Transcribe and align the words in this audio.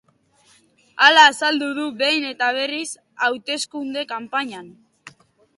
Hala 1.07 1.25
azaldu 1.31 1.67
du 1.81 1.85
behin 2.01 2.27
eta 2.31 2.49
berriz 2.59 2.89
hauteskunde 3.27 4.07
kanpainan. 4.15 4.77